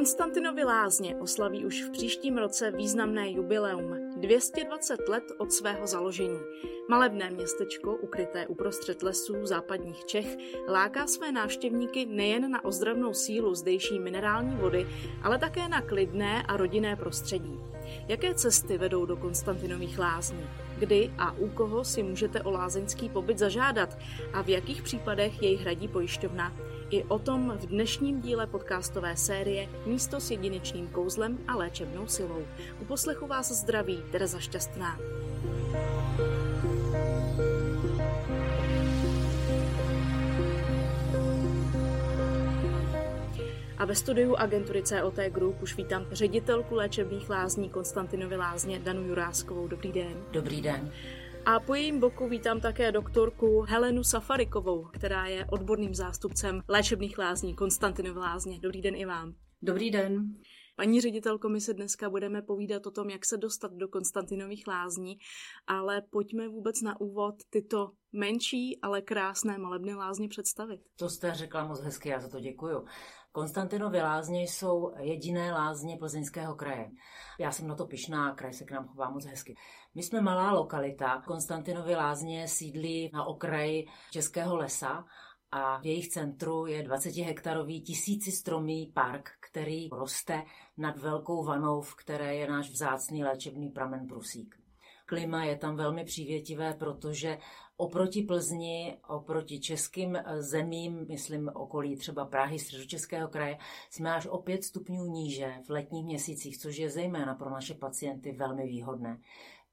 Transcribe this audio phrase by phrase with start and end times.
[0.00, 6.38] Konstantinovi lázně oslaví už v příštím roce významné jubileum 220 let od svého založení.
[6.88, 10.36] Malebné městečko, ukryté uprostřed lesů západních Čech,
[10.68, 14.86] láká své návštěvníky nejen na ozdravnou sílu zdejší minerální vody,
[15.22, 17.60] ale také na klidné a rodinné prostředí.
[18.08, 20.46] Jaké cesty vedou do Konstantinových lázní?
[20.80, 23.98] Kdy a u koho si můžete o lázeňský pobyt zažádat?
[24.32, 26.52] A v jakých případech jej hradí pojišťovna?
[26.90, 32.44] I o tom v dnešním díle podcastové série Místo s jedinečným kouzlem a léčebnou silou.
[32.80, 34.98] U poslechu vás zdraví Tereza Šťastná.
[43.80, 49.68] A ve studiu agentury COT Group už vítám ředitelku léčebných lázní Konstantinovy lázně Danu Juráskovou.
[49.68, 50.24] Dobrý den.
[50.30, 50.92] Dobrý den.
[51.46, 57.54] A po jejím boku vítám také doktorku Helenu Safarikovou, která je odborným zástupcem léčebných lázní
[57.54, 58.58] Konstantinovy lázně.
[58.58, 59.34] Dobrý den i vám.
[59.62, 60.34] Dobrý den.
[60.76, 65.18] Paní ředitelko, my se dneska budeme povídat o tom, jak se dostat do Konstantinových lázní,
[65.66, 70.80] ale pojďme vůbec na úvod tyto menší, ale krásné malebné lázně představit.
[70.96, 72.84] To jste řekla moc hezky, já za to děkuju.
[73.32, 76.90] Konstantinovy lázně jsou jediné lázně plzeňského kraje.
[77.38, 79.54] Já jsem na to pišná, kraj se k nám chová moc hezky.
[79.94, 81.22] My jsme malá lokalita.
[81.26, 85.04] Konstantinovy lázně sídlí na okraji Českého lesa
[85.50, 90.42] a v jejich centru je 20 hektarový tisíci stromý park, který roste
[90.76, 94.54] nad velkou vanou, v které je náš vzácný léčebný pramen Prusík.
[95.06, 97.38] Klima je tam velmi přívětivé, protože
[97.80, 103.58] oproti Plzni, oproti českým zemím, myslím okolí třeba Prahy, středočeského kraje,
[103.90, 108.32] jsme až o 5 stupňů níže v letních měsících, což je zejména pro naše pacienty
[108.32, 109.18] velmi výhodné.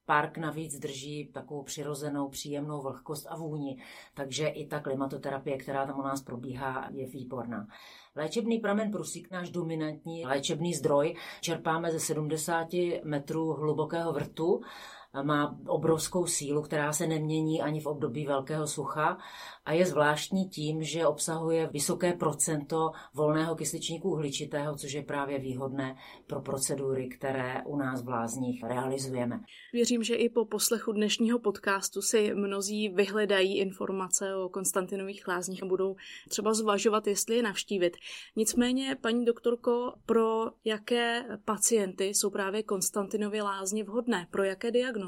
[0.06, 3.82] Park navíc drží takovou přirozenou, příjemnou vlhkost a vůni,
[4.14, 7.68] takže i ta klimatoterapie, která tam u nás probíhá, je výborná.
[8.16, 12.68] Léčebný pramen Prusík, náš dominantní léčebný zdroj, čerpáme ze 70
[13.04, 14.62] metrů hlubokého vrtu
[15.23, 19.17] má obrovskou sílu, která se nemění ani v období velkého sucha
[19.66, 25.95] a je zvláštní tím, že obsahuje vysoké procento volného kysličníku uhličitého, což je právě výhodné
[26.28, 29.39] pro procedury, které u nás v lázních realizujeme.
[29.73, 35.66] Věřím, že i po poslechu dnešního podcastu si mnozí vyhledají informace o Konstantinových lázních a
[35.66, 35.95] budou
[36.30, 37.98] třeba zvažovat, jestli je navštívit.
[38.36, 44.28] Nicméně, paní doktorko, pro jaké pacienty jsou právě Konstantinovy lázně vhodné?
[44.32, 45.07] Pro jaké diagnózy?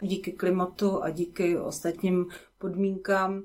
[0.00, 2.26] Díky klimatu a díky ostatním
[2.58, 3.42] podmínkám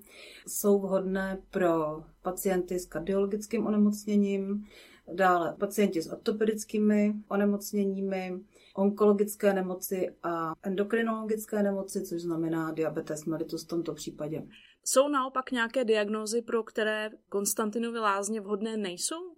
[0.48, 4.66] jsou vhodné pro pacienty s kardiologickým onemocněním,
[5.14, 8.40] dále pacienti s ortopedickými onemocněními,
[8.76, 14.48] onkologické nemoci a endokrinologické nemoci, což znamená diabetes mellitus v tomto případě.
[14.86, 19.33] Jsou naopak nějaké diagnózy, pro které Konstantinovy lázně vhodné nejsou?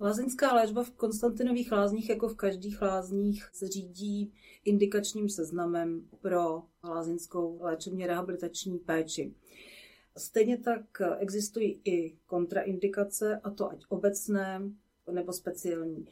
[0.00, 4.32] Lázeňská léčba v Konstantinových lázních, jako v každých lázních, se řídí
[4.64, 9.34] indikačním seznamem pro lázeňskou léčebně rehabilitační péči.
[10.16, 10.80] Stejně tak
[11.18, 14.70] existují i kontraindikace, a to ať obecné
[15.12, 16.06] nebo speciální.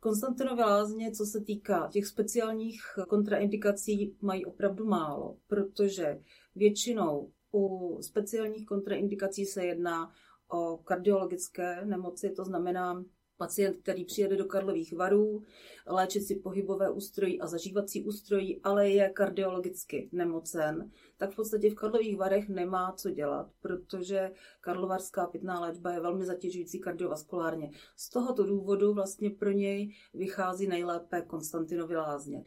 [0.00, 6.20] Konstantinové lázně, co se týká těch speciálních kontraindikací, mají opravdu málo, protože
[6.54, 10.12] většinou u speciálních kontraindikací se jedná
[10.48, 13.04] o kardiologické nemoci, to znamená
[13.36, 15.42] pacient, který přijede do Karlových varů,
[15.86, 21.74] léčit si pohybové ústrojí a zažívací ústrojí, ale je kardiologicky nemocen, tak v podstatě v
[21.74, 24.30] Karlových varech nemá co dělat, protože
[24.60, 27.70] karlovarská pitná léčba je velmi zatěžující kardiovaskulárně.
[27.96, 32.44] Z tohoto důvodu vlastně pro něj vychází nejlépe Konstantinovy lázně.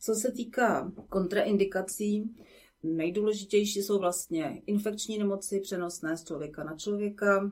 [0.00, 2.34] Co se týká kontraindikací,
[2.82, 7.50] nejdůležitější jsou vlastně infekční nemoci přenosné z člověka na člověka,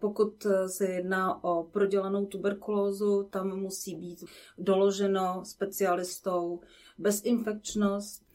[0.00, 4.24] pokud se jedná o prodělanou tuberkulózu, tam musí být
[4.58, 6.60] doloženo specialistou
[6.98, 8.28] bezinfekčnost,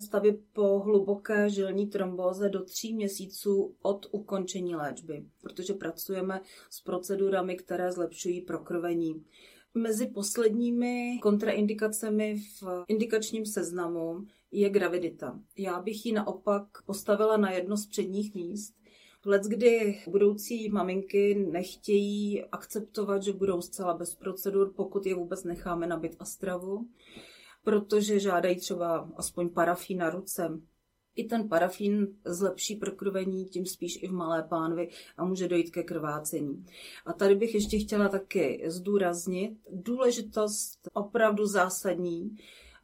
[0.00, 6.40] stavy po hluboké žilní trombóze do tří měsíců od ukončení léčby, protože pracujeme
[6.70, 9.24] s procedurami, které zlepšují prokrvení.
[9.74, 15.40] Mezi posledními kontraindikacemi v indikačním seznamu je gravidita.
[15.58, 18.74] Já bych ji naopak postavila na jedno z předních míst,
[19.26, 25.86] Let, kdy budoucí maminky nechtějí akceptovat, že budou zcela bez procedur, pokud je vůbec necháme
[25.86, 26.86] nabit astravu,
[27.64, 30.60] protože žádají třeba aspoň parafín na ruce.
[31.16, 35.82] I ten parafín zlepší prokrvení, tím spíš i v malé pánvi a může dojít ke
[35.82, 36.66] krvácení.
[37.06, 42.36] A tady bych ještě chtěla taky zdůraznit důležitost opravdu zásadní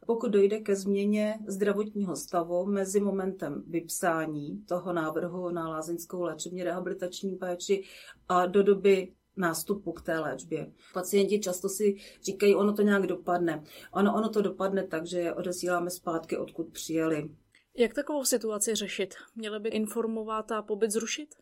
[0.05, 7.35] pokud dojde ke změně zdravotního stavu mezi momentem vypsání toho návrhu na lázeňskou léčebně rehabilitační
[7.35, 7.83] péči
[8.27, 10.71] a do doby nástupu k té léčbě.
[10.93, 13.63] Pacienti často si říkají, ono to nějak dopadne.
[13.93, 17.29] Ono, ono to dopadne tak, že je odesíláme zpátky, odkud přijeli.
[17.77, 19.15] Jak takovou situaci řešit?
[19.35, 21.35] Měli by informovat a pobyt zrušit?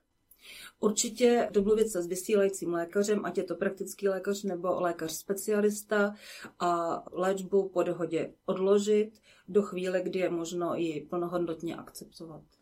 [0.80, 6.16] Určitě domluvit se s vysílajícím lékařem, ať je to praktický lékař nebo lékař specialista
[6.60, 12.59] a léčbu po dohodě odložit do chvíle, kdy je možno ji plnohodnotně akceptovat.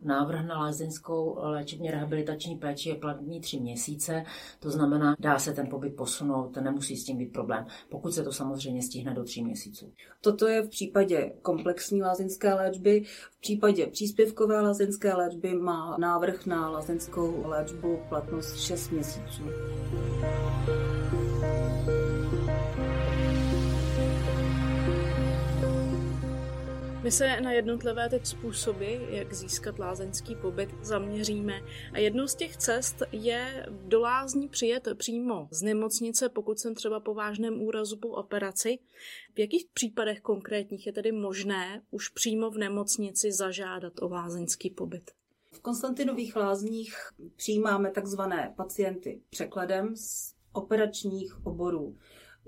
[0.00, 4.24] Návrh na lázeňskou léčebně rehabilitační péči je platný tři měsíce,
[4.60, 8.32] to znamená, dá se ten pobyt posunout, nemusí s tím být problém, pokud se to
[8.32, 9.92] samozřejmě stihne do tří měsíců.
[10.20, 13.04] Toto je v případě komplexní lázeňské léčby.
[13.30, 19.42] V případě příspěvkové lázeňské léčby má návrh na lázeňskou léčbu platnost 6 měsíců.
[27.02, 31.60] My se na jednotlivé teď způsoby, jak získat lázeňský pobyt, zaměříme.
[31.92, 37.00] A jednou z těch cest je do lázní přijet přímo z nemocnice, pokud jsem třeba
[37.00, 38.78] po vážném úrazu po operaci.
[39.34, 45.10] V jakých případech konkrétních je tedy možné už přímo v nemocnici zažádat o lázeňský pobyt?
[45.52, 46.94] V Konstantinových lázních
[47.36, 51.96] přijímáme takzvané pacienty překladem z operačních oborů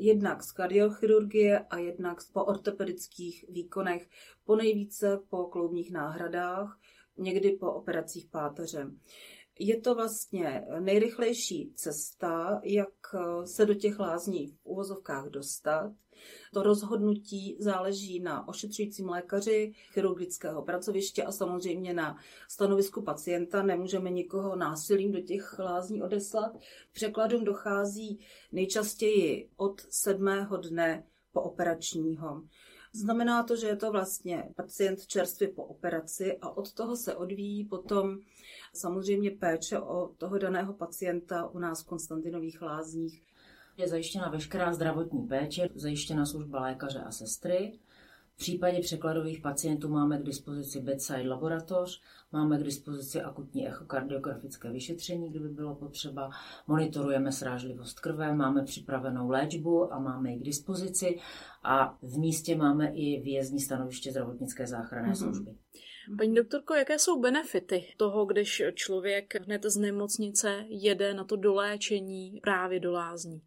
[0.00, 4.08] jednak z kardiochirurgie a jednak po ortopedických výkonech,
[4.44, 6.80] po nejvíce po kloubních náhradách,
[7.16, 8.90] někdy po operacích páteře.
[9.62, 12.94] Je to vlastně nejrychlejší cesta, jak
[13.44, 15.92] se do těch lázní v uvozovkách dostat.
[16.54, 22.16] To rozhodnutí záleží na ošetřujícím lékaři chirurgického pracoviště a samozřejmě na
[22.48, 23.62] stanovisku pacienta.
[23.62, 26.52] Nemůžeme nikoho násilím do těch lázní odeslat.
[26.92, 28.20] Překladům dochází
[28.52, 32.42] nejčastěji od sedmého dne po operačního.
[32.92, 37.64] Znamená to, že je to vlastně pacient čerstvě po operaci a od toho se odvíjí
[37.64, 38.18] potom
[38.74, 43.22] samozřejmě péče o toho daného pacienta u nás v Konstantinových lázních.
[43.76, 47.78] Je zajištěna veškerá zdravotní péče, zajištěna služba lékaře a sestry.
[48.40, 52.02] V případě překladových pacientů máme k dispozici bedside laboratoř,
[52.32, 56.30] máme k dispozici akutní echokardiografické vyšetření, kdyby bylo potřeba,
[56.66, 61.18] monitorujeme srážlivost krve, máme připravenou léčbu a máme ji k dispozici
[61.62, 65.22] a v místě máme i výjezdní stanoviště zdravotnické záchranné mm-hmm.
[65.22, 65.50] služby.
[66.18, 72.40] Paní doktorko, jaké jsou benefity toho, když člověk hned z nemocnice jede na to doléčení
[72.42, 73.42] právě do lázní?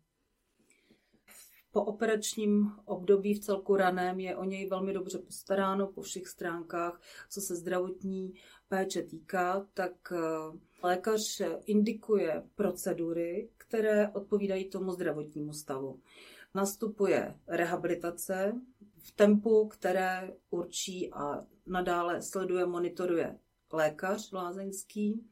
[1.73, 7.01] Po operačním období v celku raném je o něj velmi dobře postaráno po všech stránkách,
[7.29, 8.33] co se zdravotní
[8.69, 10.17] péče týká, tak eh,
[10.83, 15.99] lékař indikuje procedury, které odpovídají tomu zdravotnímu stavu.
[16.55, 18.53] Nastupuje rehabilitace
[18.97, 23.39] v tempu, které určí a nadále sleduje, monitoruje
[23.71, 25.25] lékař lázeňský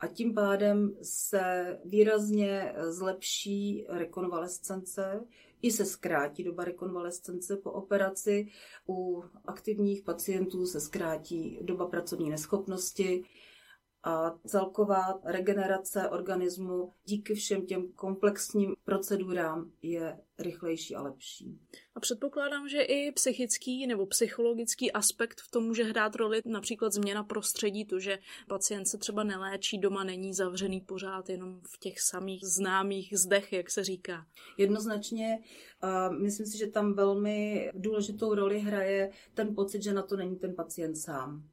[0.00, 5.24] a tím pádem se výrazně zlepší rekonvalescence,
[5.62, 8.48] i se zkrátí doba rekonvalescence po operaci.
[8.88, 13.24] U aktivních pacientů se zkrátí doba pracovní neschopnosti
[14.04, 21.58] a celková regenerace organismu díky všem těm komplexním procedurám je rychlejší a lepší.
[21.94, 27.24] A předpokládám, že i psychický nebo psychologický aspekt v tom může hrát roli, například změna
[27.24, 28.18] prostředí, to, že
[28.48, 33.70] pacient se třeba neléčí doma, není zavřený pořád jenom v těch samých známých zdech, jak
[33.70, 34.26] se říká.
[34.58, 35.38] Jednoznačně
[35.80, 40.36] a myslím si, že tam velmi důležitou roli hraje ten pocit, že na to není
[40.36, 41.51] ten pacient sám.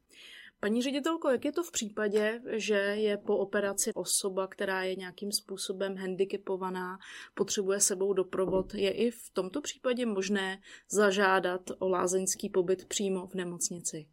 [0.62, 5.32] Paní ředitelko, jak je to v případě, že je po operaci osoba, která je nějakým
[5.32, 6.98] způsobem handicapovaná,
[7.34, 8.74] potřebuje sebou doprovod?
[8.74, 14.08] Je i v tomto případě možné zažádat o lázeňský pobyt přímo v nemocnici?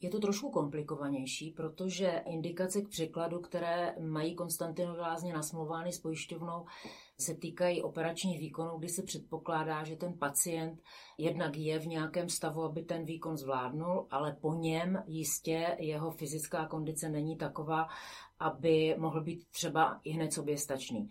[0.00, 6.66] Je to trošku komplikovanější, protože indikace k překladu, které mají Konstantinovy lázně nasmluvány s pojišťovnou,
[7.24, 10.82] se týkají operačních výkonů, kdy se předpokládá, že ten pacient
[11.18, 16.66] jednak je v nějakém stavu, aby ten výkon zvládnul, ale po něm jistě jeho fyzická
[16.66, 17.88] kondice není taková,
[18.38, 21.08] aby mohl být třeba i hned soběstačný.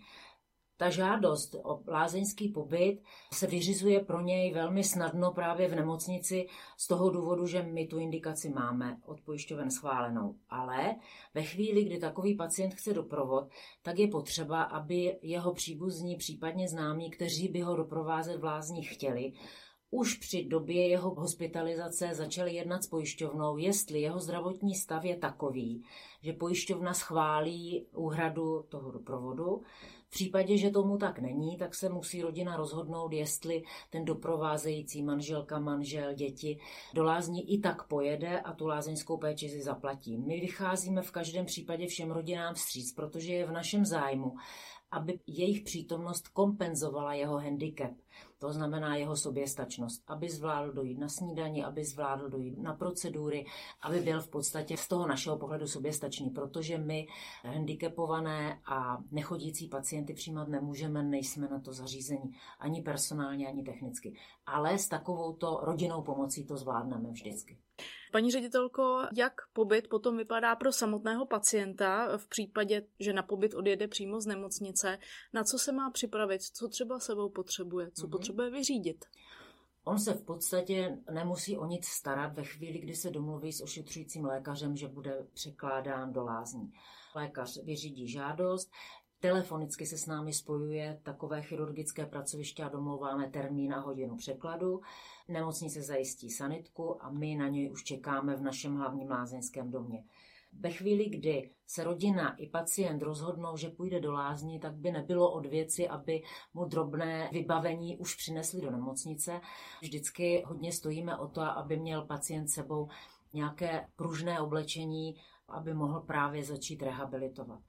[0.76, 2.98] Ta žádost o lázeňský pobyt
[3.32, 7.98] se vyřizuje pro něj velmi snadno právě v nemocnici z toho důvodu, že my tu
[7.98, 10.34] indikaci máme od pojišťoven schválenou.
[10.48, 10.94] Ale
[11.34, 13.48] ve chvíli, kdy takový pacient chce doprovod,
[13.82, 19.32] tak je potřeba, aby jeho příbuzní, případně známí, kteří by ho doprovázet v lázních chtěli,
[19.94, 25.84] už při době jeho hospitalizace začali jednat s pojišťovnou, jestli jeho zdravotní stav je takový,
[26.22, 29.62] že pojišťovna schválí úhradu toho doprovodu
[30.12, 36.14] případě, že tomu tak není, tak se musí rodina rozhodnout, jestli ten doprovázející manželka, manžel,
[36.14, 36.58] děti
[36.94, 40.18] do lázní i tak pojede a tu lázeňskou péči si zaplatí.
[40.18, 44.34] My vycházíme v každém případě všem rodinám vstříc, protože je v našem zájmu,
[44.90, 47.92] aby jejich přítomnost kompenzovala jeho handicap.
[48.38, 53.46] To znamená jeho soběstačnost, aby zvládl dojít na snídani, aby zvládl dojít na procedury,
[53.82, 57.06] aby byl v podstatě z toho našeho pohledu soběstačný, protože my
[57.44, 64.18] handicapované a nechodící pacienty přijímat nemůžeme, nejsme na to zařízení ani personálně, ani technicky.
[64.46, 67.58] Ale s takovouto rodinnou pomocí to zvládneme vždycky.
[68.12, 73.88] Paní ředitelko, jak pobyt potom vypadá pro samotného pacienta v případě, že na pobyt odjede
[73.88, 74.98] přímo z nemocnice?
[75.32, 76.42] Na co se má připravit?
[76.42, 77.90] Co třeba sebou potřebuje?
[77.90, 78.10] Co mm-hmm.
[78.10, 79.04] potřebuje vyřídit?
[79.84, 84.24] On se v podstatě nemusí o nic starat ve chvíli, kdy se domluví s ošetřujícím
[84.24, 86.72] lékařem, že bude překládán do lázní.
[87.14, 88.70] Lékař vyřídí žádost,
[89.22, 94.80] Telefonicky se s námi spojuje takové chirurgické pracoviště a domlouváme termín a hodinu překladu.
[95.28, 100.04] Nemocnice zajistí sanitku a my na něj už čekáme v našem hlavním lázeňském domě.
[100.60, 105.32] Ve chvíli, kdy se rodina i pacient rozhodnou, že půjde do lázní, tak by nebylo
[105.32, 106.22] od věci, aby
[106.54, 109.40] mu drobné vybavení už přinesli do nemocnice.
[109.82, 112.88] Vždycky hodně stojíme o to, aby měl pacient sebou
[113.32, 115.16] nějaké pružné oblečení,
[115.48, 117.60] aby mohl právě začít rehabilitovat.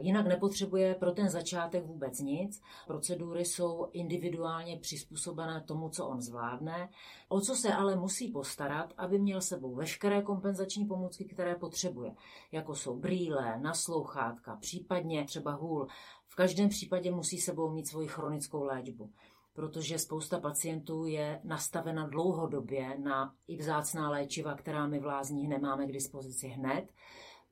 [0.00, 2.62] Jinak nepotřebuje pro ten začátek vůbec nic.
[2.86, 6.88] Procedury jsou individuálně přizpůsobené tomu, co on zvládne.
[7.28, 12.14] O co se ale musí postarat, aby měl sebou veškeré kompenzační pomůcky, které potřebuje,
[12.52, 15.86] jako jsou brýle, naslouchátka, případně třeba hůl.
[16.28, 19.10] V každém případě musí sebou mít svoji chronickou léčbu
[19.54, 25.86] protože spousta pacientů je nastavena dlouhodobě na i vzácná léčiva, která my v lázních nemáme
[25.86, 26.84] k dispozici hned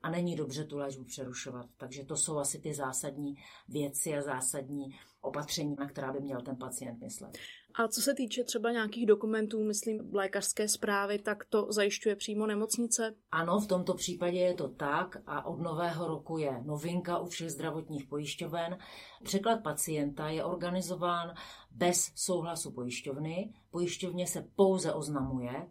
[0.03, 1.65] a není dobře tu léčbu přerušovat.
[1.77, 3.35] Takže to jsou asi ty zásadní
[3.67, 7.37] věci a zásadní opatření, na která by měl ten pacient myslet.
[7.75, 13.15] A co se týče třeba nějakých dokumentů, myslím lékařské zprávy, tak to zajišťuje přímo nemocnice?
[13.31, 17.49] Ano, v tomto případě je to tak a od nového roku je novinka u všech
[17.49, 18.77] zdravotních pojišťoven.
[19.23, 21.33] Překlad pacienta je organizován
[21.71, 23.53] bez souhlasu pojišťovny.
[23.71, 25.67] Pojišťovně se pouze oznamuje,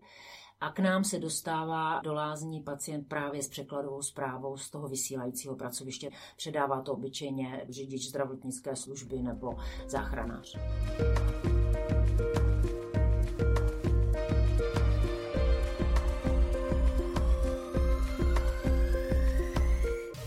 [0.63, 5.57] a k nám se dostává do lázní pacient právě s překladovou zprávou z toho vysílajícího
[5.57, 6.11] pracoviště.
[6.37, 10.59] Předává to obyčejně řidič zdravotnické služby nebo záchranář.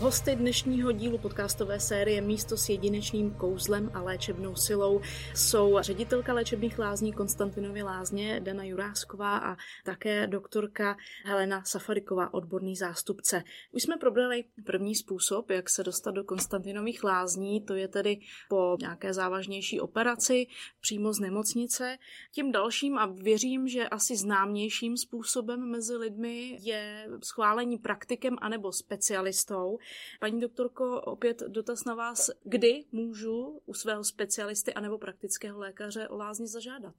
[0.06, 5.00] Hosty dnešního dílu podcastové série Místo s jedinečným kouzlem a léčebnou silou
[5.34, 13.42] jsou ředitelka léčebných lázní Konstantinovy lázně Dana Jurásková a také doktorka Helena Safariková, odborný zástupce.
[13.72, 18.76] Už jsme probrali první způsob, jak se dostat do Konstantinových lázní, to je tedy po
[18.80, 20.46] nějaké závažnější operaci
[20.80, 21.98] přímo z nemocnice.
[22.32, 29.78] Tím dalším a věřím, že asi známějším způsobem mezi lidmi je schválení praktikem anebo specialistou.
[30.20, 32.30] Paní doktorko, opět dotaz na vás.
[32.44, 36.94] Kdy můžu u svého specialisty anebo praktického lékaře o lázni zažádat?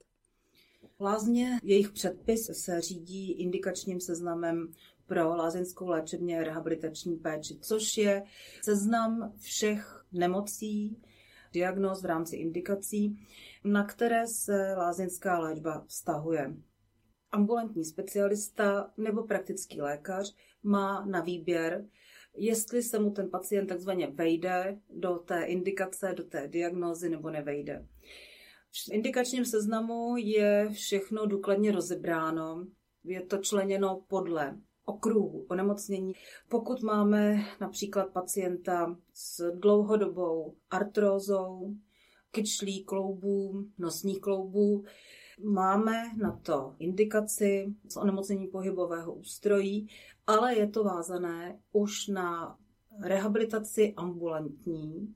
[0.99, 4.71] Lázně, jejich předpis se řídí indikačním seznamem
[5.05, 8.23] pro lázeňskou léčebně rehabilitační péči, což je
[8.61, 11.01] seznam všech nemocí,
[11.53, 13.27] diagnóz v rámci indikací,
[13.63, 16.53] na které se lázeňská léčba vztahuje.
[17.31, 21.85] Ambulantní specialista nebo praktický lékař má na výběr
[22.37, 27.87] jestli se mu ten pacient takzvaně vejde do té indikace, do té diagnózy nebo nevejde.
[28.71, 32.67] V indikačním seznamu je všechno důkladně rozebráno.
[33.03, 36.13] Je to členěno podle okruhu onemocnění.
[36.49, 41.75] Pokud máme například pacienta s dlouhodobou artrózou,
[42.31, 44.83] kyčlí kloubů, nosních kloubů,
[45.43, 49.87] máme na to indikaci z onemocnění pohybového ústrojí
[50.27, 52.57] ale je to vázané už na
[53.01, 55.15] rehabilitaci ambulantní,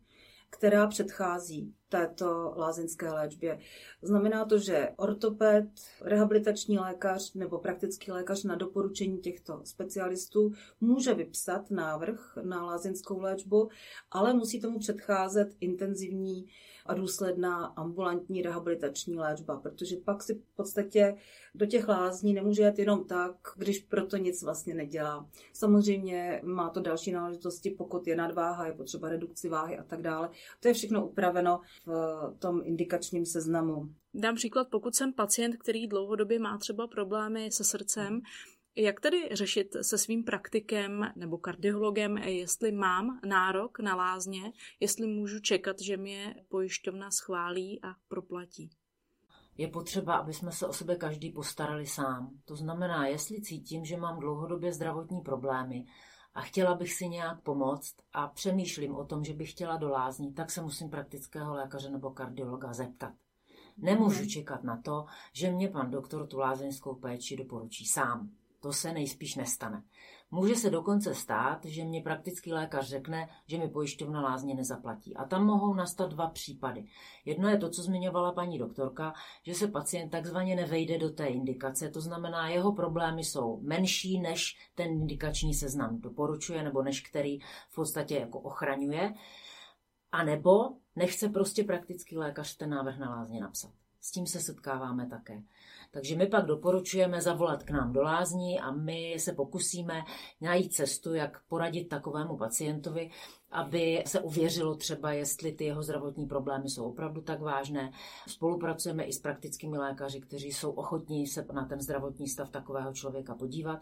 [0.50, 3.60] která předchází této lázeňské léčbě.
[4.02, 5.66] Znamená to, že ortoped,
[6.02, 13.70] rehabilitační lékař nebo praktický lékař na doporučení těchto specialistů může vypsat návrh na lázeňskou léčbu,
[14.12, 16.48] ale musí tomu předcházet intenzivní
[16.86, 21.18] a důsledná ambulantní rehabilitační léčba, protože pak si v podstatě
[21.56, 25.26] do těch lázní nemůže jet jenom tak, když proto nic vlastně nedělá.
[25.54, 30.30] Samozřejmě má to další náležitosti, pokud je nadváha, je potřeba redukci váhy a tak dále.
[30.60, 33.90] To je všechno upraveno v tom indikačním seznamu.
[34.14, 38.22] Dám příklad, pokud jsem pacient, který dlouhodobě má třeba problémy se srdcem,
[38.76, 45.40] Jak tedy řešit se svým praktikem nebo kardiologem, jestli mám nárok na lázně, jestli můžu
[45.40, 48.70] čekat, že mě pojišťovna schválí a proplatí?
[49.58, 52.30] Je potřeba, aby jsme se o sebe každý postarali sám.
[52.46, 55.86] To znamená, jestli cítím, že mám dlouhodobě zdravotní problémy
[56.34, 60.34] a chtěla bych si nějak pomoct a přemýšlím o tom, že bych chtěla do lázní,
[60.34, 63.14] tak se musím praktického lékaře nebo kardiologa zeptat.
[63.78, 64.30] Nemůžu mhm.
[64.30, 68.30] čekat na to, že mě pan doktor tu lázeňskou péči doporučí sám.
[68.60, 69.84] To se nejspíš nestane.
[70.34, 75.16] Může se dokonce stát, že mě praktický lékař řekne, že mi pojišťovna lázně nezaplatí.
[75.16, 76.86] A tam mohou nastat dva případy.
[77.26, 81.90] Jedno je to, co zmiňovala paní doktorka, že se pacient takzvaně nevejde do té indikace,
[81.90, 87.76] to znamená, jeho problémy jsou menší, než ten indikační seznam doporučuje, nebo než který v
[87.76, 89.14] podstatě jako ochraňuje.
[90.12, 93.72] A nebo nechce prostě praktický lékař ten návrh na lázně napsat.
[94.02, 95.44] S tím se setkáváme také.
[95.94, 100.04] Takže my pak doporučujeme zavolat k nám do lázní a my se pokusíme
[100.42, 103.10] najít cestu, jak poradit takovému pacientovi,
[103.52, 107.92] aby se uvěřilo třeba, jestli ty jeho zdravotní problémy jsou opravdu tak vážné.
[108.28, 113.36] Spolupracujeme i s praktickými lékaři, kteří jsou ochotní se na ten zdravotní stav takového člověka
[113.36, 113.80] podívat.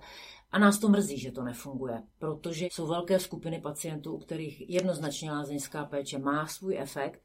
[0.51, 5.31] A nás to mrzí, že to nefunguje, protože jsou velké skupiny pacientů, u kterých jednoznačně
[5.31, 7.21] lázeňská péče má svůj efekt,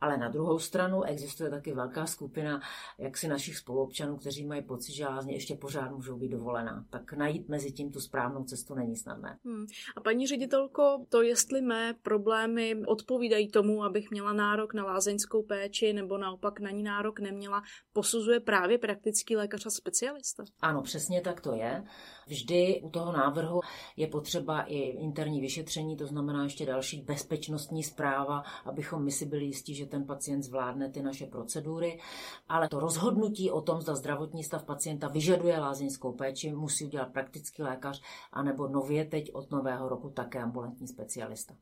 [0.00, 2.60] ale na druhou stranu existuje taky velká skupina
[2.98, 6.84] jaksi našich spoluobčanů, kteří mají pocit, že lázně ještě pořád můžou být dovolená.
[6.90, 9.38] Tak najít mezi tím tu správnou cestu není snadné.
[9.44, 9.66] Hmm.
[9.96, 15.92] A paní ředitelko, to jestli mé problémy odpovídají tomu, abych měla nárok na lázeňskou péči
[15.92, 17.62] nebo naopak na ní nárok neměla,
[17.92, 20.44] posuzuje právě praktický lékař a specialista?
[20.60, 21.84] Ano, přesně tak to je.
[22.28, 23.60] Vždy u toho návrhu
[23.96, 29.44] je potřeba i interní vyšetření, to znamená ještě další bezpečnostní zpráva, abychom my si byli
[29.44, 32.00] jistí, že ten pacient zvládne ty naše procedury,
[32.48, 37.62] ale to rozhodnutí o tom, zda zdravotní stav pacienta vyžaduje lázeňskou péči, musí udělat praktický
[37.62, 41.54] lékař, anebo nově teď od nového roku také ambulantní specialista.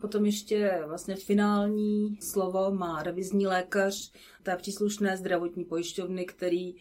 [0.00, 4.12] Potom ještě vlastně finální slovo má revizní lékař
[4.42, 6.74] té příslušné zdravotní pojišťovny, který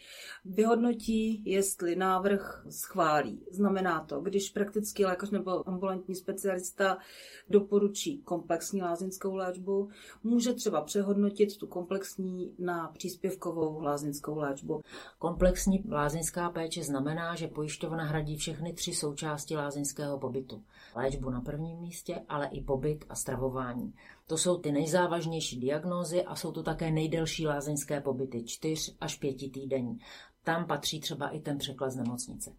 [0.45, 3.41] vyhodnotí, jestli návrh schválí.
[3.51, 6.97] Znamená to, když praktický lékař nebo ambulantní specialista
[7.49, 9.89] doporučí komplexní lázeňskou léčbu,
[10.23, 14.81] může třeba přehodnotit tu komplexní na příspěvkovou lázeňskou léčbu.
[15.19, 20.63] Komplexní lázeňská péče znamená, že pojišťovna hradí všechny tři součásti lázeňského pobytu.
[20.95, 23.93] Léčbu na prvním místě, ale i pobyt a stravování.
[24.29, 29.33] To jsou ty nejzávažnější diagnózy a jsou to také nejdelší lázeňské pobyty, 4 až 5
[29.33, 29.99] týdení.
[30.43, 32.55] Tam patří třeba i ten překlad z nemocnice.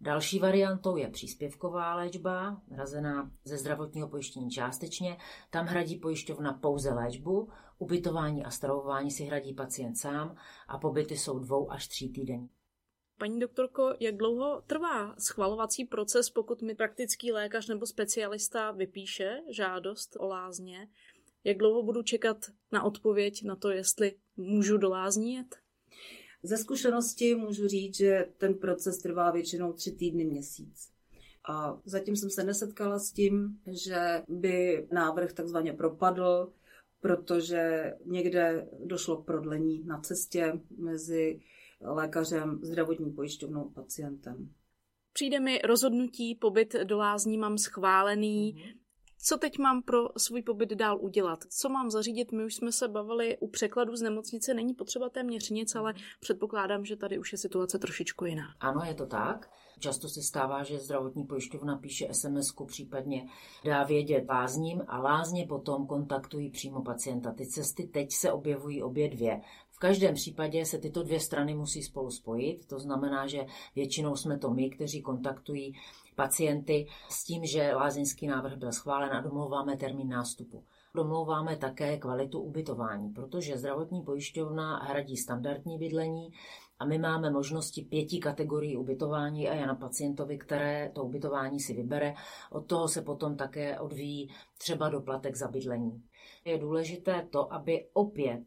[0.00, 5.16] Další variantou je příspěvková léčba, hrazená ze zdravotního pojištění částečně.
[5.50, 7.48] Tam hradí pojišťovna pouze léčbu,
[7.78, 10.36] ubytování a stravování si hradí pacient sám
[10.68, 12.48] a pobyty jsou dvou až tří týdení.
[13.18, 20.16] Paní doktorko, jak dlouho trvá schvalovací proces, pokud mi praktický lékař nebo specialista vypíše žádost
[20.18, 20.88] o lázně?
[21.44, 22.36] Jak dlouho budu čekat
[22.72, 25.56] na odpověď na to, jestli můžu do lázní jet?
[26.42, 30.92] Ze zkušenosti můžu říct, že ten proces trvá většinou tři týdny, měsíc.
[31.48, 36.52] A zatím jsem se nesetkala s tím, že by návrh takzvaně propadl,
[37.00, 41.40] protože někde došlo k prodlení na cestě mezi
[41.84, 44.48] lékařem, zdravotní pojišťovnou, pacientem.
[45.12, 48.54] Přijde mi rozhodnutí, pobyt do lázní mám schválený.
[48.54, 48.82] Mm-hmm.
[49.24, 51.38] Co teď mám pro svůj pobyt dál udělat?
[51.48, 52.32] Co mám zařídit?
[52.32, 56.84] My už jsme se bavili u překladu z nemocnice, není potřeba téměř nic, ale předpokládám,
[56.84, 58.44] že tady už je situace trošičku jiná.
[58.60, 59.50] Ano, je to tak.
[59.78, 63.26] Často se stává, že zdravotní pojišťovna píše sms případně
[63.64, 67.32] dá vědět lázním a lázně potom kontaktují přímo pacienta.
[67.32, 69.40] Ty cesty teď se objevují obě dvě
[69.82, 74.50] každém případě se tyto dvě strany musí spolu spojit, to znamená, že většinou jsme to
[74.50, 75.74] my, kteří kontaktují
[76.14, 80.64] pacienty s tím, že lázeňský návrh byl schválen a domlouváme termín nástupu.
[80.94, 86.32] Domlouváme také kvalitu ubytování, protože zdravotní pojišťovna hradí standardní bydlení
[86.78, 91.74] a my máme možnosti pěti kategorií ubytování a je na pacientovi, které to ubytování si
[91.74, 92.14] vybere.
[92.50, 96.02] Od toho se potom také odvíjí třeba doplatek za bydlení.
[96.44, 98.42] Je důležité to, aby opět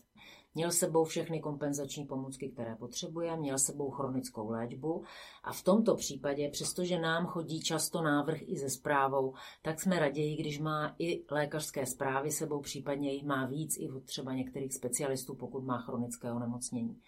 [0.56, 5.04] Měl sebou všechny kompenzační pomůcky, které potřebuje, měl sebou chronickou léčbu
[5.44, 10.36] a v tomto případě, přestože nám chodí často návrh i ze zprávou, tak jsme raději,
[10.36, 15.36] když má i lékařské zprávy sebou, případně jich má víc i od třeba některých specialistů,
[15.36, 17.02] pokud má chronické onemocnění.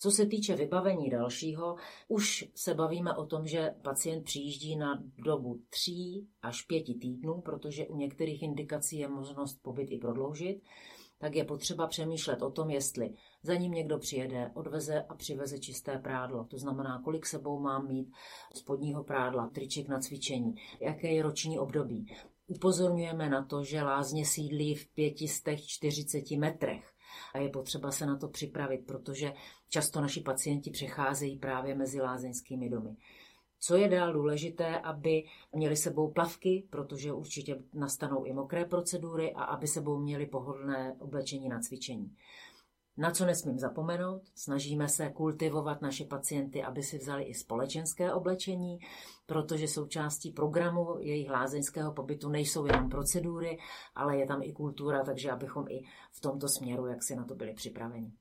[0.00, 1.76] Co se týče vybavení dalšího,
[2.08, 5.92] už se bavíme o tom, že pacient přijíždí na dobu 3
[6.42, 10.62] až 5 týdnů, protože u některých indikací je možnost pobyt i prodloužit.
[11.18, 15.98] Tak je potřeba přemýšlet o tom, jestli za ním někdo přijede, odveze a přiveze čisté
[15.98, 16.44] prádlo.
[16.44, 18.12] To znamená, kolik sebou mám mít
[18.54, 22.06] spodního prádla, triček na cvičení, jaké je roční období.
[22.46, 26.92] Upozorňujeme na to, že lázně sídlí v 540 metrech
[27.34, 29.32] a je potřeba se na to připravit, protože
[29.68, 32.96] často naši pacienti přecházejí právě mezi lázeňskými domy.
[33.60, 39.44] Co je dál důležité, aby měli sebou plavky, protože určitě nastanou i mokré procedury a
[39.44, 42.16] aby sebou měli pohodlné oblečení na cvičení.
[42.96, 48.78] Na co nesmím zapomenout, snažíme se kultivovat naše pacienty, aby si vzali i společenské oblečení,
[49.26, 53.58] protože součástí programu jejich lázeňského pobytu nejsou jenom procedury,
[53.94, 57.34] ale je tam i kultura, takže abychom i v tomto směru, jak si na to
[57.34, 58.12] byli připraveni.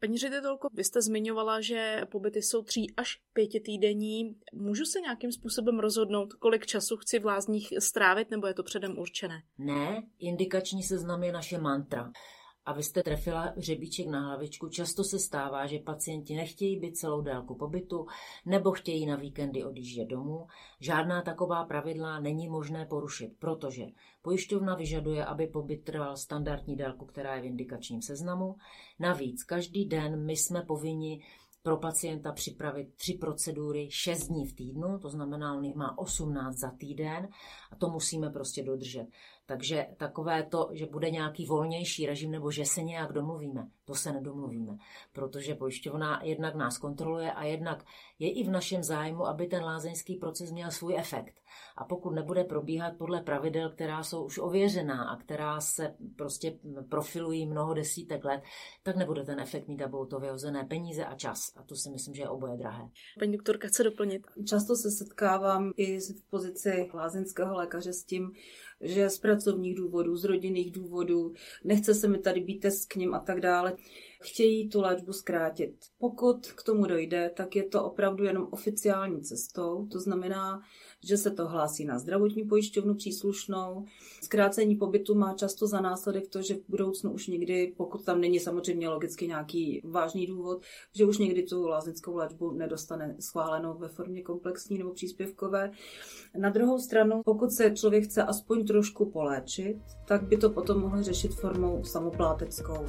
[0.00, 4.36] Paní ředitelko, vy jste zmiňovala, že pobyty jsou tří až pěti týdenní.
[4.52, 8.98] Můžu se nějakým způsobem rozhodnout, kolik času chci v lázních strávit, nebo je to předem
[8.98, 9.42] určené?
[9.58, 12.12] Ne, indikační seznam je naše mantra
[12.64, 14.68] a vy jste trefila řebíček na hlavičku.
[14.68, 18.06] Často se stává, že pacienti nechtějí být celou délku pobytu
[18.46, 20.46] nebo chtějí na víkendy odjíždět domů.
[20.80, 23.86] Žádná taková pravidla není možné porušit, protože
[24.22, 28.56] pojišťovna vyžaduje, aby pobyt trval standardní délku, která je v indikačním seznamu.
[28.98, 31.22] Navíc každý den my jsme povinni
[31.62, 36.70] pro pacienta připravit tři procedury 6 dní v týdnu, to znamená, on má 18 za
[36.70, 37.28] týden
[37.70, 39.06] a to musíme prostě dodržet.
[39.50, 44.12] Takže takové to, že bude nějaký volnější režim nebo že se nějak domluvíme, to se
[44.12, 44.76] nedomluvíme,
[45.12, 47.84] protože pojišťovna jednak nás kontroluje a jednak
[48.18, 51.34] je i v našem zájmu, aby ten lázeňský proces měl svůj efekt.
[51.76, 56.58] A pokud nebude probíhat podle pravidel, která jsou už ověřená a která se prostě
[56.88, 58.42] profilují mnoho desítek let,
[58.82, 61.52] tak nebude ten efekt mít abou to vyhozené peníze a čas.
[61.56, 62.88] A to si myslím, že je oboje drahé.
[63.18, 64.26] Paní doktorka chce doplnit.
[64.48, 68.32] Často se setkávám i v pozici lázeňského lékaře s tím,
[68.80, 73.14] že z pracovních důvodů, z rodinných důvodů, nechce se mi tady být test k ním
[73.14, 73.76] a tak dále,
[74.22, 75.74] chtějí tu léčbu zkrátit.
[75.98, 80.62] Pokud k tomu dojde, tak je to opravdu jenom oficiální cestou, to znamená,
[81.04, 83.84] že se to hlásí na zdravotní pojišťovnu příslušnou.
[84.22, 88.40] Zkrácení pobytu má často za následek to, že v budoucnu už někdy, pokud tam není
[88.40, 90.62] samozřejmě logicky nějaký vážný důvod,
[90.94, 95.70] že už někdy tu láznickou léčbu nedostane schválenou ve formě komplexní nebo příspěvkové.
[96.38, 99.76] Na druhou stranu, pokud se člověk chce aspoň trošku poléčit,
[100.08, 102.86] tak by to potom mohl řešit formou samopláteckou.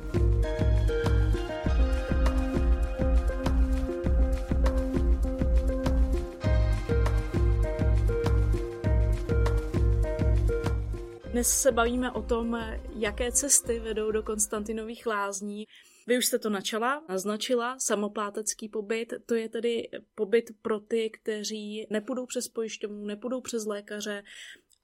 [11.42, 12.58] Dnes se bavíme o tom,
[12.96, 15.68] jaké cesty vedou do Konstantinových lázní.
[16.08, 21.88] Vy už jste to načala, naznačila, samoplátecký pobyt, to je tedy pobyt pro ty, kteří
[21.90, 24.24] nepůjdou přes pojišťovnu, nepůjdou přes lékaře,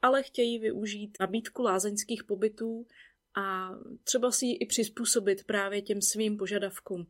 [0.02, 2.86] ale chtějí využít nabídku lázeňských pobytů
[3.36, 3.70] a
[4.04, 7.08] třeba si ji i přizpůsobit právě těm svým požadavkům.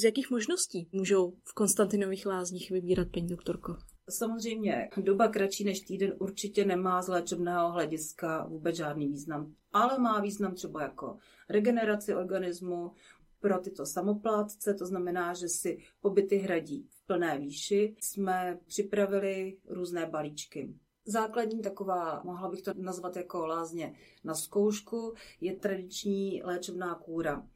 [0.00, 3.76] Z jakých možností můžou v Konstantinových lázních vybírat, paní doktorko?
[4.10, 10.20] Samozřejmě doba kratší než týden určitě nemá z léčebného hlediska vůbec žádný význam, ale má
[10.20, 11.16] význam třeba jako
[11.48, 12.92] regeneraci organismu
[13.40, 17.96] pro tyto samoplátce, to znamená, že si pobyty hradí v plné výši.
[18.00, 20.74] Jsme připravili různé balíčky.
[21.04, 23.94] Základní taková, mohla bych to nazvat jako lázně
[24.24, 27.46] na zkoušku, je tradiční léčebná kůra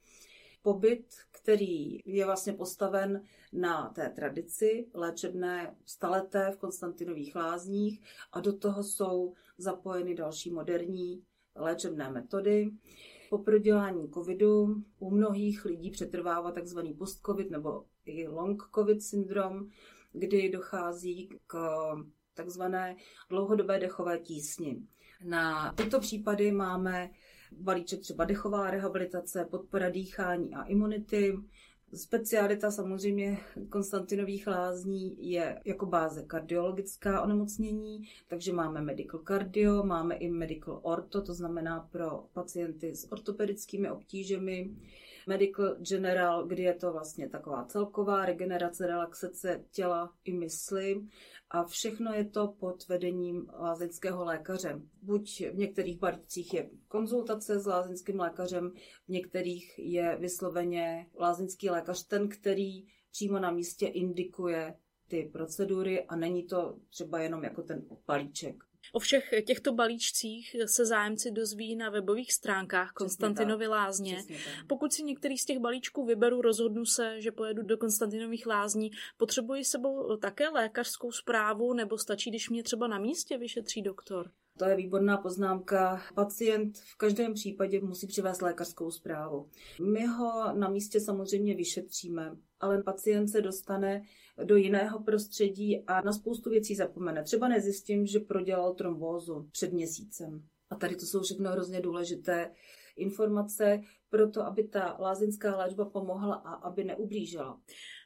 [0.64, 3.22] pobyt, který je vlastně postaven
[3.52, 8.00] na té tradici léčebné staleté v Konstantinových lázních
[8.32, 11.22] a do toho jsou zapojeny další moderní
[11.56, 12.70] léčebné metody.
[13.30, 16.78] Po prodělání covidu u mnohých lidí přetrvává tzv.
[16.98, 19.68] post-covid nebo i long-covid syndrom,
[20.12, 21.58] kdy dochází k
[22.34, 22.96] takzvané
[23.28, 24.82] dlouhodobé dechové tísni.
[25.24, 27.10] Na tyto případy máme
[27.60, 31.38] balíček třeba dechová rehabilitace, podpora dýchání a imunity.
[31.94, 40.30] Specialita samozřejmě Konstantinových lázní je jako báze kardiologická onemocnění, takže máme medical cardio, máme i
[40.30, 44.70] medical orto, to znamená pro pacienty s ortopedickými obtížemi,
[45.26, 51.04] medical general, kdy je to vlastně taková celková regenerace, relaxace těla i mysli
[51.50, 54.80] a všechno je to pod vedením lázeňského lékaře.
[55.02, 58.70] Buď v některých balících je konzultace s lázeňským lékařem,
[59.06, 64.74] v některých je vysloveně lázeňský lékař ten, který přímo na místě indikuje
[65.08, 68.64] ty procedury a není to třeba jenom jako ten balíček.
[68.92, 74.24] O všech těchto balíčcích se zájemci dozví na webových stránkách Konstantinovy lázně.
[74.66, 79.64] Pokud si některý z těch balíčků vyberu, rozhodnu se, že pojedu do Konstantinových lázní, potřebuji
[79.64, 84.30] sebou také lékařskou zprávu nebo stačí, když mě třeba na místě vyšetří doktor?
[84.58, 86.02] To je výborná poznámka.
[86.14, 89.48] Pacient v každém případě musí přivést lékařskou zprávu.
[89.92, 94.02] My ho na místě samozřejmě vyšetříme, ale pacient se dostane
[94.44, 97.22] do jiného prostředí a na spoustu věcí zapomene.
[97.22, 100.44] Třeba nezjistím, že prodělal trombózu před měsícem.
[100.70, 102.50] A tady to jsou všechno hrozně důležité
[102.96, 107.60] informace pro to, aby ta lázeňská léčba pomohla a aby neublížila.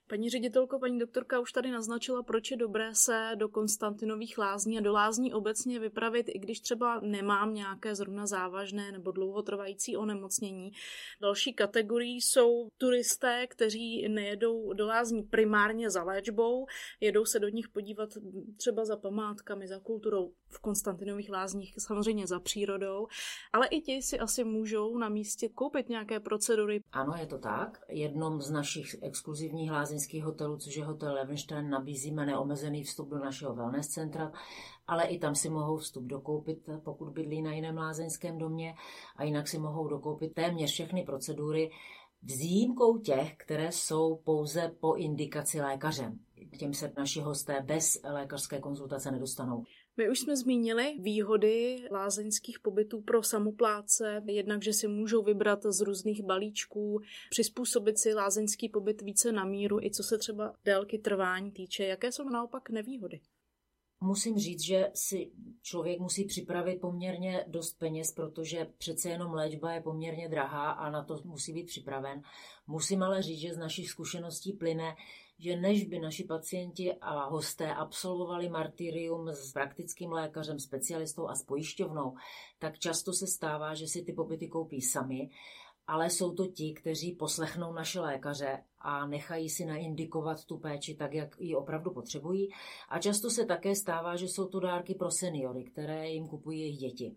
[0.09, 4.81] Paní ředitelko, paní doktorka už tady naznačila, proč je dobré se do Konstantinových lázní a
[4.81, 10.71] do lázní obecně vypravit, i když třeba nemám nějaké zrovna závažné nebo dlouhotrvající onemocnění.
[11.21, 16.67] Další kategorii jsou turisté, kteří nejedou do lázní primárně za léčbou,
[17.01, 18.09] jedou se do nich podívat
[18.57, 23.07] třeba za památkami, za kulturou v Konstantinových lázních, samozřejmě za přírodou,
[23.53, 26.81] ale i ti si asi můžou na místě koupit nějaké procedury.
[26.93, 27.81] Ano, je to tak.
[27.89, 33.55] Jednom z našich exkluzivních lázeňských hotelů, což je hotel Levenstein, nabízíme neomezený vstup do našeho
[33.55, 34.33] wellness centra,
[34.87, 38.75] ale i tam si mohou vstup dokoupit, pokud bydlí na jiném lázeňském domě
[39.17, 41.71] a jinak si mohou dokoupit téměř všechny procedury,
[42.23, 46.19] s výjimkou těch, které jsou pouze po indikaci lékařem.
[46.47, 49.65] K těm se naši hosté bez lékařské konzultace nedostanou.
[49.97, 55.81] My už jsme zmínili výhody lázeňských pobytů pro samopláce, jednak, že si můžou vybrat z
[55.81, 61.53] různých balíčků, přizpůsobit si lázeňský pobyt více na míru, i co se třeba délky trvání
[61.53, 61.85] týče.
[61.85, 63.21] Jaké jsou naopak nevýhody?
[64.01, 69.81] Musím říct, že si člověk musí připravit poměrně dost peněz, protože přece jenom léčba je
[69.81, 72.23] poměrně drahá a na to musí být připraven.
[72.67, 74.97] Musím ale říct, že z našich zkušeností plyne,
[75.39, 81.43] že než by naši pacienti a hosté absolvovali martyrium s praktickým lékařem, specialistou a s
[81.43, 82.15] pojišťovnou,
[82.59, 85.31] tak často se stává, že si ty pobyty koupí sami,
[85.87, 91.15] ale jsou to ti, kteří poslechnou naše lékaře a nechají si naindikovat tu péči tak,
[91.15, 92.49] jak ji opravdu potřebují.
[92.89, 96.79] A často se také stává, že jsou to dárky pro seniory, které jim kupují jejich
[96.79, 97.17] děti.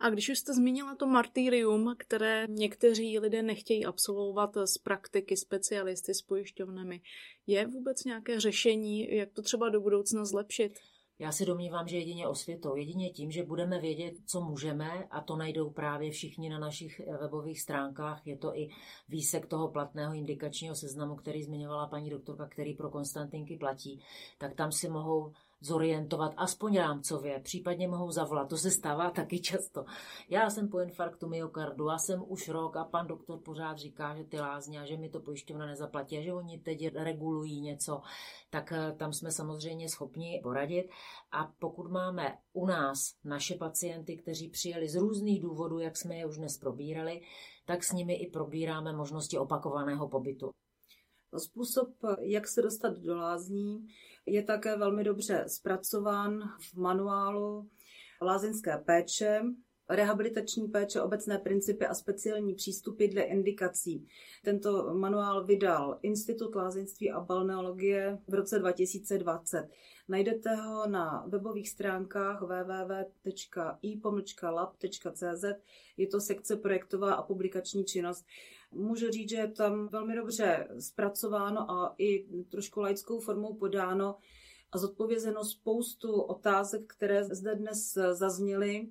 [0.00, 6.14] A když už jste zmínila to martyrium, které někteří lidé nechtějí absolvovat z praktiky specialisty
[6.14, 7.00] s pojišťovnami,
[7.46, 10.72] je vůbec nějaké řešení, jak to třeba do budoucna zlepšit?
[11.20, 15.36] Já si domnívám, že jedině osvětou, jedině tím, že budeme vědět, co můžeme, a to
[15.36, 18.26] najdou právě všichni na našich webových stránkách.
[18.26, 18.68] Je to i
[19.08, 24.00] výsek toho platného indikačního seznamu, který zmiňovala paní doktorka, který pro Konstantinky platí,
[24.38, 28.48] tak tam si mohou zorientovat aspoň rámcově, případně mohou zavolat.
[28.48, 29.84] To se stává taky často.
[30.28, 34.24] Já jsem po infarktu myokardu, já jsem už rok a pan doktor pořád říká, že
[34.24, 38.00] ty lázně a že mi to pojišťovna nezaplatí a že oni teď regulují něco,
[38.50, 40.88] tak eh, tam jsme samozřejmě schopni poradit.
[41.32, 46.26] A pokud máme u nás naše pacienty, kteří přijeli z různých důvodů, jak jsme je
[46.26, 47.20] už dnes probírali,
[47.64, 50.50] tak s nimi i probíráme možnosti opakovaného pobytu.
[51.38, 51.88] Způsob,
[52.20, 53.86] jak se dostat do lázní,
[54.26, 57.68] je také velmi dobře zpracován v manuálu
[58.22, 59.42] lázeňské péče,
[59.90, 64.06] rehabilitační péče, obecné principy a speciální přístupy dle indikací.
[64.44, 69.68] Tento manuál vydal Institut lázeňství a balneologie v roce 2020.
[70.08, 73.04] Najdete ho na webových stránkách www.i-lab.cz.
[75.96, 78.26] Je to sekce projektová a publikační činnost.
[78.72, 84.16] Můžu říct, že je tam velmi dobře zpracováno a i trošku laickou formou podáno
[84.72, 88.88] a zodpovězeno spoustu otázek, které zde dnes zazněly,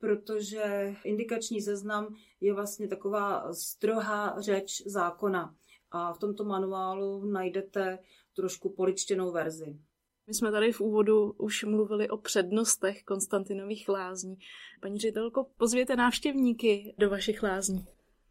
[0.00, 5.54] protože indikační seznam je vlastně taková strohá řeč zákona.
[5.90, 7.98] A v tomto manuálu najdete
[8.36, 9.78] trošku poličtěnou verzi.
[10.26, 14.38] My jsme tady v úvodu už mluvili o přednostech Konstantinových lázní.
[14.80, 17.86] Paní ředitelko, pozvěte návštěvníky do vašich lázní.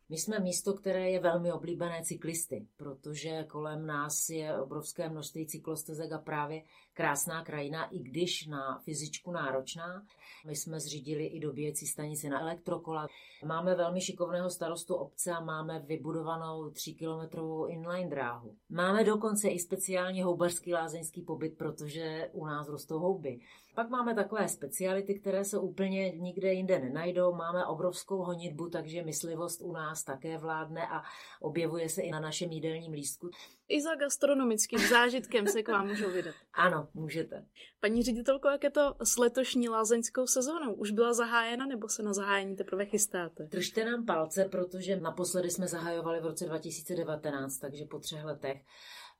[0.10, 6.12] My jsme místo, které je velmi oblíbené cyklisty, protože kolem nás je obrovské množství cyklostezek
[6.12, 6.64] a právě
[6.98, 10.04] krásná krajina, i když na fyzičku náročná.
[10.46, 13.08] My jsme zřídili i dobíjecí stanici na elektrokola.
[13.46, 18.56] Máme velmi šikovného starostu obce a máme vybudovanou 3-kilometrovou inline dráhu.
[18.70, 23.40] Máme dokonce i speciální houbařský lázeňský pobyt, protože u nás rostou houby.
[23.76, 27.34] Pak máme takové speciality, které se úplně nikde jinde nenajdou.
[27.34, 31.02] Máme obrovskou honitbu, takže myslivost u nás také vládne a
[31.42, 33.30] objevuje se i na našem jídelním lístku.
[33.68, 36.36] I za gastronomickým zážitkem se k vám můžou vydat.
[36.54, 37.46] Ano, můžete.
[37.80, 40.74] Paní ředitelko, jak je to s letošní lázeňskou sezónou?
[40.74, 43.44] Už byla zahájena nebo se na zahájení teprve chystáte?
[43.44, 48.62] Držte nám palce, protože naposledy jsme zahajovali v roce 2019, takže po třech letech.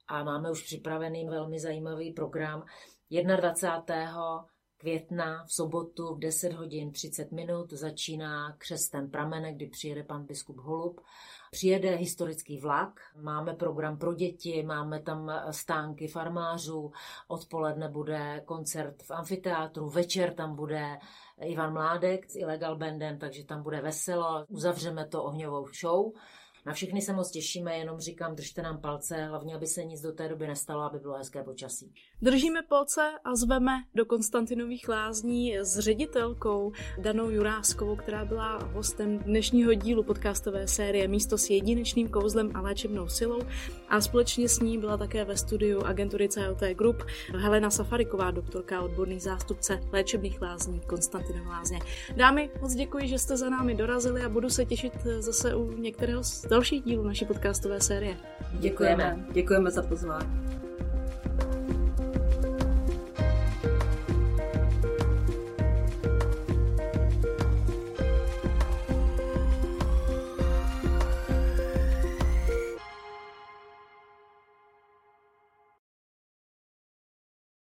[0.08, 2.66] A máme už připravený velmi zajímavý program
[3.12, 4.46] 21
[4.78, 10.58] května v sobotu v 10 hodin 30 minut začíná křestem pramene, kdy přijede pan biskup
[10.58, 11.02] Holub.
[11.52, 16.92] Přijede historický vlak, máme program pro děti, máme tam stánky farmářů,
[17.28, 20.98] odpoledne bude koncert v amfiteátru, večer tam bude
[21.42, 24.46] Ivan Mládek s Illegal Bandem, takže tam bude veselo.
[24.50, 26.12] Uzavřeme to ohňovou show.
[26.68, 30.12] Na všechny se moc těšíme, jenom říkám, držte nám palce, hlavně, aby se nic do
[30.12, 31.94] té doby nestalo, aby bylo hezké počasí.
[32.22, 39.74] Držíme palce a zveme do Konstantinových lázní s ředitelkou Danou Juráskovou, která byla hostem dnešního
[39.74, 43.40] dílu podcastové série Místo s jedinečným kouzlem a léčebnou silou
[43.90, 47.04] a společně s ní byla také ve studiu agentury CLT Group
[47.36, 51.80] Helena Safariková, doktorka odborný zástupce léčebných lázní Konstantinové lázně.
[52.16, 56.24] Dámy, moc děkuji, že jste za námi dorazili a budu se těšit zase u některého
[56.24, 58.18] z dalších dílů naší podcastové série.
[58.54, 59.26] Děkujeme.
[59.32, 60.67] Děkujeme za pozvání.